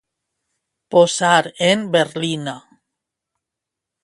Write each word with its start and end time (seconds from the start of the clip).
Posar 0.95 1.43
en 1.69 1.79
berlina. 1.97 2.57